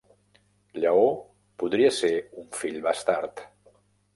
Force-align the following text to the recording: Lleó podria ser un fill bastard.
Lleó 0.83 1.03
podria 1.65 1.91
ser 1.99 2.11
un 2.45 2.49
fill 2.63 2.81
bastard. 2.87 3.45